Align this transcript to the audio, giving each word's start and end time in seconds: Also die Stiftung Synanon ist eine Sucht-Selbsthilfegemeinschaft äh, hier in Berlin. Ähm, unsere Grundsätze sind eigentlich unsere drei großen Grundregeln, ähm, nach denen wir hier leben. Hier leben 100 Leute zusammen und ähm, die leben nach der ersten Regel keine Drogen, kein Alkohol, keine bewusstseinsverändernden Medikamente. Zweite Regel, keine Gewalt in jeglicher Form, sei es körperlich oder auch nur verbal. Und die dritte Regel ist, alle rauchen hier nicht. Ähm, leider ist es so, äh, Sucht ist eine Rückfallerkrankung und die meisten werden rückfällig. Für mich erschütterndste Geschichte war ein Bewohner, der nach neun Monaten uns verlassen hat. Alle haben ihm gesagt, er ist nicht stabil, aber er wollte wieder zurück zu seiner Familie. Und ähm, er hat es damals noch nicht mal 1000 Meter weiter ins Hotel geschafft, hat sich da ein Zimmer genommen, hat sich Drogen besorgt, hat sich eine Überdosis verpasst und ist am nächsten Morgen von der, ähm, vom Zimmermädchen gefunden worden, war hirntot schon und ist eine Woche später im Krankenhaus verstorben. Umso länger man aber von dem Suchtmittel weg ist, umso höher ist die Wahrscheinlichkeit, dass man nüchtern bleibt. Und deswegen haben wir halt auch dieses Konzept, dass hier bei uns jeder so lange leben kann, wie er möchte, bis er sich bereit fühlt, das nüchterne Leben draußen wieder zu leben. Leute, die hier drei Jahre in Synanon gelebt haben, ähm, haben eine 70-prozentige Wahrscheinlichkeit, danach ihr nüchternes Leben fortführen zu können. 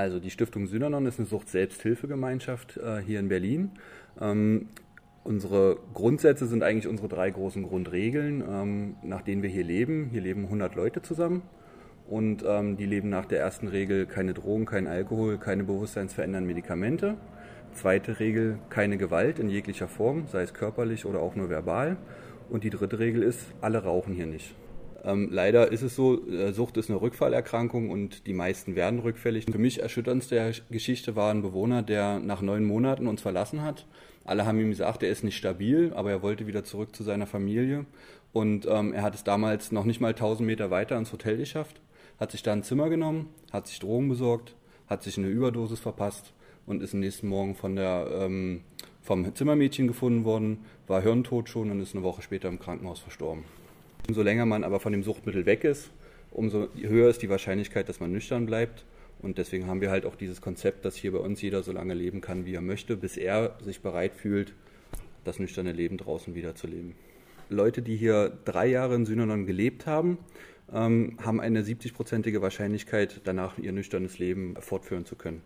Also 0.00 0.18
die 0.18 0.30
Stiftung 0.30 0.66
Synanon 0.66 1.04
ist 1.04 1.18
eine 1.18 1.28
Sucht-Selbsthilfegemeinschaft 1.28 2.78
äh, 2.78 3.02
hier 3.02 3.20
in 3.20 3.28
Berlin. 3.28 3.72
Ähm, 4.18 4.70
unsere 5.24 5.76
Grundsätze 5.92 6.46
sind 6.46 6.62
eigentlich 6.62 6.88
unsere 6.88 7.06
drei 7.06 7.30
großen 7.30 7.62
Grundregeln, 7.62 8.42
ähm, 8.48 8.96
nach 9.02 9.20
denen 9.20 9.42
wir 9.42 9.50
hier 9.50 9.62
leben. 9.62 10.08
Hier 10.10 10.22
leben 10.22 10.44
100 10.44 10.74
Leute 10.74 11.02
zusammen 11.02 11.42
und 12.08 12.42
ähm, 12.48 12.78
die 12.78 12.86
leben 12.86 13.10
nach 13.10 13.26
der 13.26 13.40
ersten 13.40 13.68
Regel 13.68 14.06
keine 14.06 14.32
Drogen, 14.32 14.64
kein 14.64 14.86
Alkohol, 14.86 15.36
keine 15.36 15.64
bewusstseinsverändernden 15.64 16.46
Medikamente. 16.46 17.18
Zweite 17.74 18.20
Regel, 18.20 18.58
keine 18.70 18.96
Gewalt 18.96 19.38
in 19.38 19.50
jeglicher 19.50 19.86
Form, 19.86 20.28
sei 20.28 20.40
es 20.40 20.54
körperlich 20.54 21.04
oder 21.04 21.20
auch 21.20 21.36
nur 21.36 21.50
verbal. 21.50 21.98
Und 22.48 22.64
die 22.64 22.70
dritte 22.70 23.00
Regel 23.00 23.22
ist, 23.22 23.52
alle 23.60 23.84
rauchen 23.84 24.14
hier 24.14 24.26
nicht. 24.26 24.54
Ähm, 25.04 25.28
leider 25.30 25.72
ist 25.72 25.82
es 25.82 25.96
so, 25.96 26.26
äh, 26.28 26.52
Sucht 26.52 26.76
ist 26.76 26.90
eine 26.90 27.00
Rückfallerkrankung 27.00 27.90
und 27.90 28.26
die 28.26 28.32
meisten 28.32 28.76
werden 28.76 29.00
rückfällig. 29.00 29.46
Für 29.50 29.58
mich 29.58 29.80
erschütterndste 29.80 30.52
Geschichte 30.70 31.16
war 31.16 31.30
ein 31.30 31.42
Bewohner, 31.42 31.82
der 31.82 32.18
nach 32.18 32.42
neun 32.42 32.64
Monaten 32.64 33.06
uns 33.06 33.22
verlassen 33.22 33.62
hat. 33.62 33.86
Alle 34.24 34.46
haben 34.46 34.60
ihm 34.60 34.70
gesagt, 34.70 35.02
er 35.02 35.10
ist 35.10 35.24
nicht 35.24 35.36
stabil, 35.36 35.92
aber 35.94 36.10
er 36.10 36.22
wollte 36.22 36.46
wieder 36.46 36.64
zurück 36.64 36.94
zu 36.94 37.02
seiner 37.02 37.26
Familie. 37.26 37.86
Und 38.32 38.66
ähm, 38.66 38.92
er 38.92 39.02
hat 39.02 39.14
es 39.14 39.24
damals 39.24 39.72
noch 39.72 39.84
nicht 39.84 40.00
mal 40.00 40.10
1000 40.10 40.46
Meter 40.46 40.70
weiter 40.70 40.96
ins 40.96 41.12
Hotel 41.12 41.36
geschafft, 41.36 41.80
hat 42.18 42.30
sich 42.30 42.42
da 42.42 42.52
ein 42.52 42.62
Zimmer 42.62 42.88
genommen, 42.88 43.30
hat 43.50 43.66
sich 43.66 43.80
Drogen 43.80 44.08
besorgt, 44.08 44.54
hat 44.86 45.02
sich 45.02 45.18
eine 45.18 45.28
Überdosis 45.28 45.80
verpasst 45.80 46.32
und 46.66 46.82
ist 46.82 46.94
am 46.94 47.00
nächsten 47.00 47.28
Morgen 47.28 47.54
von 47.54 47.74
der, 47.74 48.06
ähm, 48.12 48.62
vom 49.02 49.34
Zimmermädchen 49.34 49.88
gefunden 49.88 50.24
worden, 50.24 50.64
war 50.86 51.02
hirntot 51.02 51.48
schon 51.48 51.70
und 51.70 51.80
ist 51.80 51.94
eine 51.94 52.04
Woche 52.04 52.22
später 52.22 52.48
im 52.48 52.60
Krankenhaus 52.60 53.00
verstorben. 53.00 53.44
Umso 54.08 54.22
länger 54.22 54.46
man 54.46 54.64
aber 54.64 54.80
von 54.80 54.92
dem 54.92 55.02
Suchtmittel 55.02 55.46
weg 55.46 55.64
ist, 55.64 55.90
umso 56.30 56.68
höher 56.76 57.10
ist 57.10 57.22
die 57.22 57.28
Wahrscheinlichkeit, 57.28 57.88
dass 57.88 58.00
man 58.00 58.12
nüchtern 58.12 58.46
bleibt. 58.46 58.84
Und 59.22 59.38
deswegen 59.38 59.66
haben 59.66 59.80
wir 59.80 59.90
halt 59.90 60.06
auch 60.06 60.16
dieses 60.16 60.40
Konzept, 60.40 60.84
dass 60.84 60.96
hier 60.96 61.12
bei 61.12 61.18
uns 61.18 61.42
jeder 61.42 61.62
so 61.62 61.72
lange 61.72 61.94
leben 61.94 62.20
kann, 62.20 62.46
wie 62.46 62.54
er 62.54 62.62
möchte, 62.62 62.96
bis 62.96 63.16
er 63.16 63.56
sich 63.62 63.80
bereit 63.80 64.14
fühlt, 64.14 64.54
das 65.24 65.38
nüchterne 65.38 65.72
Leben 65.72 65.98
draußen 65.98 66.34
wieder 66.34 66.54
zu 66.54 66.66
leben. 66.66 66.94
Leute, 67.50 67.82
die 67.82 67.96
hier 67.96 68.32
drei 68.44 68.66
Jahre 68.66 68.94
in 68.94 69.04
Synanon 69.06 69.44
gelebt 69.44 69.86
haben, 69.86 70.18
ähm, 70.72 71.18
haben 71.22 71.40
eine 71.40 71.62
70-prozentige 71.62 72.40
Wahrscheinlichkeit, 72.40 73.20
danach 73.24 73.58
ihr 73.58 73.72
nüchternes 73.72 74.18
Leben 74.18 74.54
fortführen 74.60 75.04
zu 75.04 75.16
können. 75.16 75.38